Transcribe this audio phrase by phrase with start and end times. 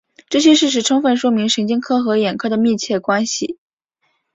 [0.29, 3.59] 这些事实充分说明神经科和眼科的密切关系。